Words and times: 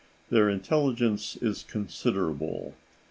Their 0.31 0.49
intelligence 0.49 1.35
is 1.43 1.61
considerable. 1.61 2.73